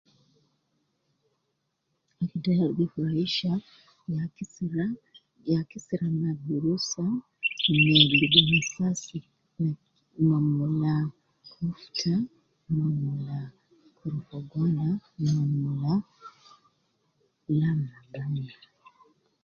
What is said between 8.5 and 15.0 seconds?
sasi me, ma mula kofta ma mula korofo gwanda